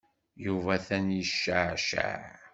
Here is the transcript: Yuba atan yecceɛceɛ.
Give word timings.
Yuba 0.45 0.71
atan 0.75 1.05
yecceɛceɛ. 1.17 2.21